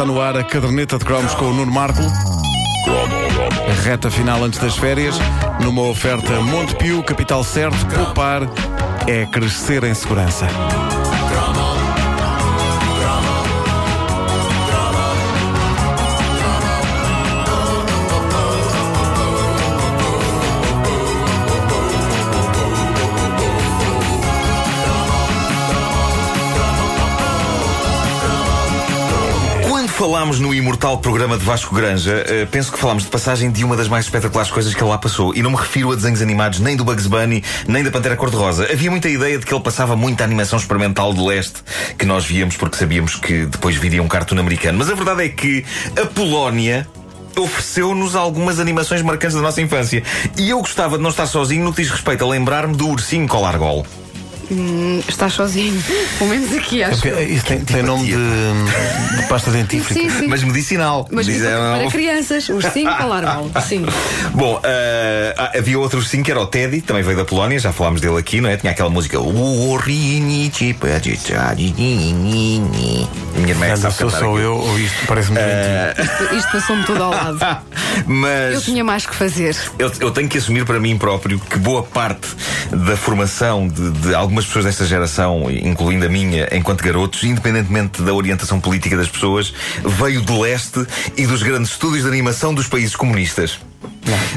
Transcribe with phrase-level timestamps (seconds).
[0.00, 2.00] está no ar a caderneta de cromos com o Nuno Marco.
[2.00, 5.18] A reta final antes das férias,
[5.62, 8.48] numa oferta Montepio, capital certo, poupar
[9.06, 10.46] é crescer em segurança.
[30.00, 33.76] Falámos no imortal programa de Vasco Granja, eh, penso que falámos de passagem de uma
[33.76, 35.34] das mais espetaculares coisas que ele lá passou.
[35.34, 38.66] E não me refiro a desenhos animados nem do Bugs Bunny, nem da Pantera Cor-de-Rosa.
[38.72, 41.62] Havia muita ideia de que ele passava muita animação experimental de leste
[41.98, 44.78] que nós víamos porque sabíamos que depois viria um cartoon americano.
[44.78, 46.88] Mas a verdade é que a Polónia
[47.36, 50.02] ofereceu-nos algumas animações marcantes da nossa infância.
[50.34, 53.28] E eu gostava de não estar sozinho no que diz respeito a lembrar-me do ursinho
[53.28, 53.84] Colargol.
[55.08, 55.80] Estás sozinho.
[56.18, 57.00] Pelo menos aqui, acho.
[57.02, 60.00] Porque Isso tem, tem nome de, de pasta dentífrica.
[60.00, 60.26] Sim, sim.
[60.26, 61.08] Mas medicinal.
[61.10, 63.50] Mas para crianças, os 5 alarmam.
[63.66, 63.86] Sim.
[64.34, 68.00] Bom, ah, havia outro sim que era o Teddy, também veio da Polónia, já falámos
[68.00, 68.56] dele aqui, não é?
[68.56, 69.20] Tinha aquela música.
[69.20, 70.50] "O Rini,
[73.36, 74.38] Minha irmã é que sabe sou aquilo.
[74.38, 76.04] eu ou isto parece-me doentio.
[76.04, 77.38] Isto, isto passou-me todo ao lado.
[78.06, 79.56] Mas Eu tinha mais que fazer.
[79.78, 82.28] eu, eu tenho que assumir para mim próprio que boa parte
[82.70, 88.12] da formação de, de algumas pessoas desta geração, incluindo a minha, enquanto garotos, independentemente da
[88.12, 89.52] orientação política das pessoas,
[89.84, 93.58] veio de leste e dos grandes estúdios de animação dos países comunistas.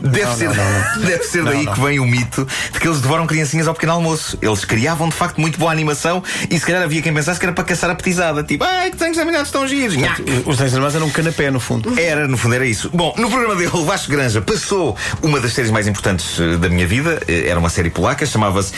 [0.00, 3.26] Deve Não, ser, não, deve ser daí que vem o mito de que eles devoram
[3.26, 4.38] criancinhas ao pequeno almoço.
[4.40, 7.52] Eles criavam de facto muito boa animação e se calhar havia quem pensasse que era
[7.54, 8.42] para caçar a petizada.
[8.42, 9.94] Tipo, ai, que desenhos animados tão giros.
[10.46, 11.98] Os desenhos animados eram um canapé, no fundo.
[11.98, 12.90] Era, no fundo, era isso.
[12.92, 16.86] Bom, no programa dele, Vasco Granja passou uma das séries mais importantes eh, da minha
[16.86, 17.20] vida.
[17.28, 18.72] Eh, Era uma série polaca, chamava-se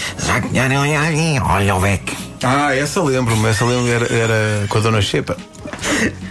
[1.41, 2.17] Olha o Beck.
[2.43, 3.49] Ah, essa lembro-me.
[3.49, 5.37] Essa lembro era, era com a Dona Xepa.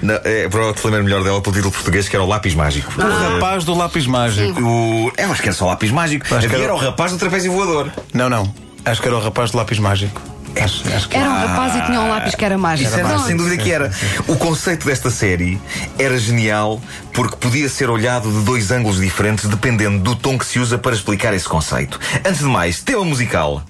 [0.01, 2.91] Não, é, provavelmente te lembro melhor dela pelo título português, que era o Lápis Mágico.
[3.01, 4.61] O rapaz do lápis mágico.
[4.61, 6.25] O, eu acho que era só o Lápis Mágico.
[6.33, 7.91] Acho Havia era- o rapaz do trapézio voador.
[8.13, 8.53] Não, não.
[8.83, 10.21] Acho que era o rapaz do lápis mágico.
[10.61, 12.89] Acho, acho que Era um rapaz e tinha um lápis que era mágico.
[12.89, 13.25] Isso era, Pronto.
[13.25, 13.89] sem dúvida que era.
[14.27, 15.61] O conceito desta série
[15.97, 16.81] era genial
[17.13, 20.93] porque podia ser olhado de dois ângulos diferentes dependendo do tom que se usa para
[20.93, 21.97] explicar esse conceito.
[22.25, 23.63] Antes de mais, tema musical.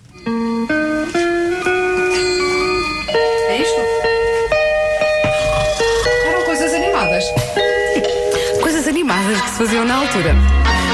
[9.86, 10.36] Na altura.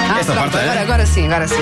[0.10, 0.70] Ah, Esta pronto, parte é?
[0.70, 1.56] agora, agora sim, agora sim.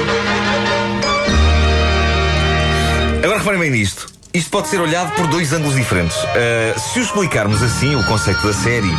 [3.23, 4.07] Agora reparem bem nisto.
[4.33, 6.15] Isto pode ser olhado por dois ângulos diferentes.
[6.17, 8.91] Uh, se o explicarmos assim, o conceito da série.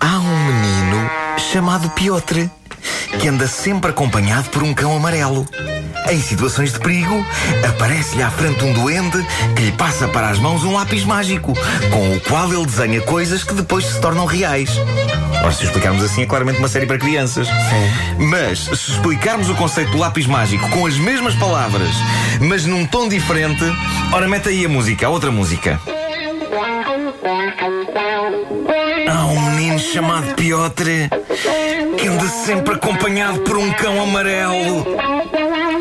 [0.00, 2.48] Há um menino chamado Piotr
[3.20, 5.46] que anda sempre acompanhado por um cão amarelo.
[6.10, 7.24] Em situações de perigo,
[7.68, 9.24] aparece-lhe à frente um duende
[9.54, 11.52] que lhe passa para as mãos um lápis mágico,
[11.90, 14.70] com o qual ele desenha coisas que depois se tornam reais.
[15.42, 17.48] Ora, se explicarmos assim, é claramente uma série para crianças.
[18.16, 21.90] Mas, se explicarmos o conceito do lápis mágico com as mesmas palavras,
[22.40, 23.64] mas num tom diferente,
[24.12, 25.80] ora, mete aí a música, a outra música.
[29.08, 31.08] Há um menino chamado Piotr
[31.98, 34.86] que anda sempre acompanhado por um cão amarelo.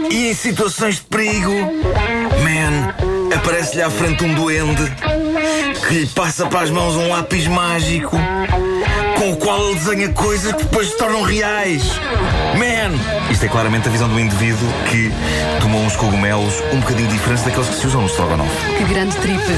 [0.10, 4.92] E em situações de perigo, man, aparece-lhe à frente um duende
[5.88, 8.18] que lhe passa para as mãos um lápis mágico
[9.22, 11.84] com o qual ele desenha coisas que depois se tornam reais.
[12.58, 13.32] Man!
[13.32, 15.12] Isto é claramente a visão do indivíduo que
[15.62, 18.50] tomou uns cogumelos um bocadinho diferentes daqueles que se usam no Strogonoff.
[18.80, 19.54] Que grande tripe.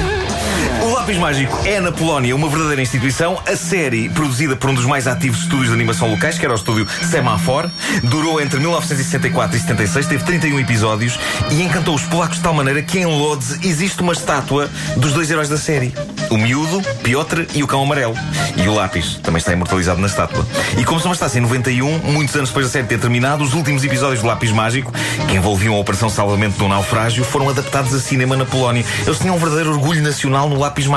[1.03, 3.37] Lápis Mágico é na Polónia uma verdadeira instituição.
[3.45, 6.55] A série, produzida por um dos mais ativos estúdios de animação locais, que era o
[6.55, 7.69] estúdio Semafor,
[8.03, 11.19] durou entre 1964 e 76, teve 31 episódios
[11.51, 15.29] e encantou os polacos de tal maneira que em Lodz existe uma estátua dos dois
[15.29, 15.93] heróis da série:
[16.29, 18.15] o miúdo, Piotr e o cão amarelo.
[18.55, 20.47] E o lápis também está imortalizado na estátua.
[20.77, 23.53] E como se não bastasse em 91, muitos anos depois da série ter terminado, os
[23.53, 24.93] últimos episódios do Lápis Mágico,
[25.27, 28.85] que envolviam a Operação Salvamento um Naufrágio, foram adaptados a cinema na Polónia.
[29.05, 30.92] Eles tinham um verdadeiro orgulho nacional no Lápis Mágico.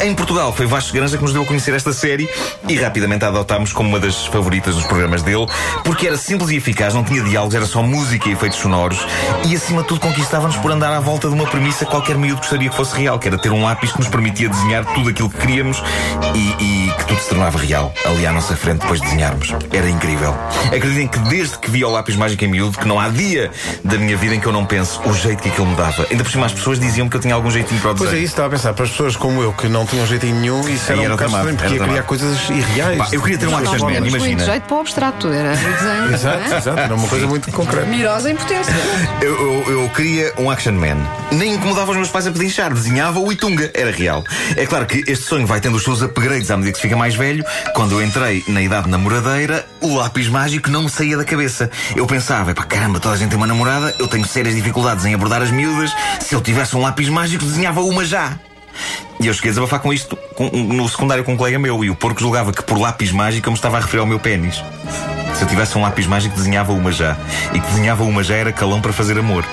[0.00, 2.28] Em Portugal foi Vasco Granja que nos deu a conhecer esta série
[2.68, 5.46] e rapidamente a adotámos como uma das favoritas dos programas dele,
[5.84, 9.04] porque era simples e eficaz, não tinha diálogos, era só música e efeitos sonoros
[9.46, 12.38] e acima de tudo conquistava-nos por andar à volta de uma premissa que qualquer miúdo
[12.40, 15.28] gostaria que fosse real, que era ter um lápis que nos permitia desenhar tudo aquilo
[15.30, 15.82] que queríamos
[16.34, 19.52] e, e que tudo se tornava real ali à nossa frente depois de desenharmos.
[19.72, 20.34] Era incrível.
[20.66, 23.50] Acreditem que desde que vi o lápis mágico em miúdo, que não há dia
[23.84, 26.06] da minha vida em que eu não penso o jeito que aquilo me dava.
[26.10, 28.12] Ainda por cima as pessoas diziam que eu tinha algum jeitinho para o Pois é
[28.12, 28.24] desenho.
[28.24, 28.72] isso, estava a pensar.
[28.74, 31.16] Para as pessoas como eu, que não tinham jeitinho nenhum, isso Aí era um era
[31.16, 32.98] bocado estranho, porque era ia criar coisas irreais.
[32.98, 34.44] Pá, eu queria ter um action man, tínhamos muito imagina.
[34.44, 36.12] jeito para o abstrato, era o desenho.
[36.12, 36.58] Exato, não é?
[36.58, 37.86] exato, era uma coisa muito concreta.
[37.86, 38.74] Mirosa em potência.
[39.22, 39.32] Eu,
[39.66, 40.98] eu, eu queria um action man.
[41.32, 44.22] Nem incomodava os meus pais a pedinchar, desenhava o Itunga, era real.
[44.56, 46.94] É claro que este sonho vai tendo os seus upgrades à medida que se fica
[46.94, 47.42] mais velho.
[47.74, 51.70] Quando eu entrei na idade namoradeira, o lápis mágico não me saía da cabeça.
[51.96, 55.14] Eu pensava, pá, caramba, toda a gente tem uma namorada, eu tenho sérias dificuldades em
[55.14, 55.90] abordar as miúdas.
[56.20, 58.38] Se eu tivesse um lápis mágico, desenhava uma já.
[59.20, 61.90] E eu cheguei a desabafar com isto com- no secundário com um colega meu, e
[61.90, 64.62] o porco julgava que por lápis mágico eu me estava a referir ao meu pênis.
[65.34, 67.16] Se eu tivesse um lápis mágico, desenhava uma já.
[67.52, 69.44] E que desenhava uma já era calão para fazer amor.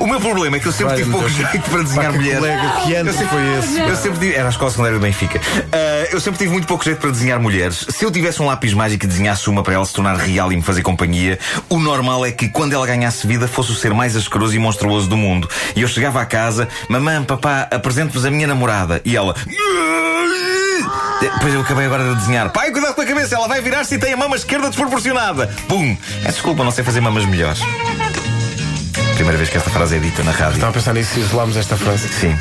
[0.00, 2.38] O meu problema é que eu sempre tive pouco jeito para desenhar mulheres.
[2.40, 3.78] colega, que ano Eu sempre- foi esse?
[3.80, 4.34] Eu sempre tive.
[4.34, 5.40] Era a escola secundária do Benfica.
[5.72, 7.86] Ah, eu sempre tive muito pouco jeito para desenhar mulheres.
[7.88, 10.56] Se eu tivesse um lápis mágico e desenhasse uma para ela se tornar real e
[10.56, 14.16] me fazer companhia, o normal é que quando ela ganhasse vida fosse o ser mais
[14.16, 15.48] asqueroso e monstruoso do mundo.
[15.76, 19.00] E eu chegava à casa, mamãe, papá, apresento-vos a minha namorada.
[19.04, 19.34] E ela.
[21.20, 22.50] Depois eu acabei agora de desenhar.
[22.50, 25.46] Pai, cuidado com a cabeça, ela vai virar-se e tem a mama esquerda desproporcionada.
[25.68, 25.96] Pum!
[26.24, 27.60] É desculpa, não sei fazer mamas melhores.
[29.14, 30.54] Primeira vez que esta frase é dita na rádio.
[30.54, 32.08] Estava a pensar nisso e isolámos esta frase.
[32.08, 32.36] Sim.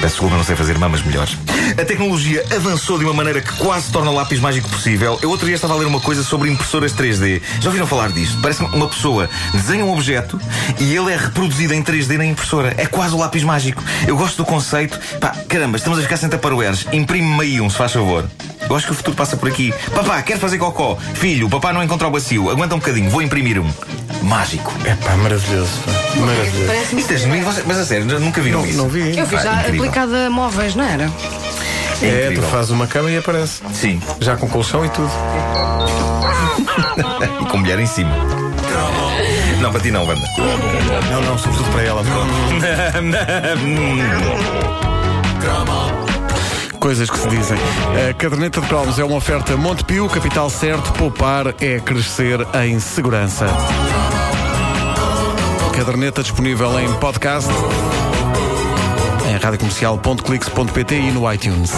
[0.00, 1.36] Peço desculpa, não sei fazer mamas melhores.
[1.76, 5.18] A tecnologia avançou de uma maneira que quase torna o lápis mágico possível.
[5.20, 7.42] Eu outro dia estava a ler uma coisa sobre impressoras 3D.
[7.60, 8.40] Já ouviram falar disto?
[8.40, 10.40] Parece uma pessoa desenha um objeto
[10.78, 12.74] e ele é reproduzido em 3D na impressora.
[12.76, 13.82] É quase o lápis mágico.
[14.06, 14.98] Eu gosto do conceito.
[15.18, 16.86] Pá, caramba, estamos a ficar sem taparoeiros.
[16.92, 18.24] Imprime-me aí um, se faz favor.
[18.68, 19.72] Eu acho que o futuro passa por aqui.
[19.94, 20.96] Papá, quero fazer cocó.
[21.14, 22.50] Filho, o papá não encontra o bacio.
[22.50, 23.70] Aguenta um bocadinho, vou imprimir um.
[24.22, 24.72] Mágico.
[24.84, 25.70] É pá, maravilhoso.
[25.86, 25.92] Pá.
[26.20, 26.96] Maravilhoso.
[26.98, 28.78] Isto é genuíno, Vocês- mas a sério, nunca viram Não, isso?
[28.78, 29.16] não vi.
[29.16, 29.84] Eu vi Pá, já incrível.
[29.84, 31.04] aplicada a móveis, não era?
[31.04, 31.08] É,
[32.26, 32.50] tu incrível.
[32.50, 33.60] fazes uma cama e aparece.
[33.72, 34.00] Sim.
[34.20, 35.10] Já com colchão e tudo.
[37.42, 38.10] E com mulher em cima.
[39.60, 40.20] Não, para ti não, Wanda.
[41.10, 42.02] Não, não, sobretudo para ela.
[46.88, 47.58] Coisas que se dizem.
[48.08, 53.46] A caderneta de cromos é uma oferta Montepio, capital certo, poupar é crescer em segurança.
[55.76, 57.52] Caderneta disponível em podcast,
[59.28, 61.72] em radiocomercial.clix.pt e no iTunes.